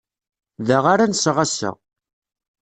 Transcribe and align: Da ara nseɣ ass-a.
Da 0.67 0.77
ara 0.93 1.05
nseɣ 1.11 1.37
ass-a. 1.43 1.71